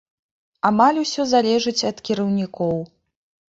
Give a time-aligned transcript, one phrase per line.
[0.69, 2.77] Амаль усё залежыць ад кіраўнікоў.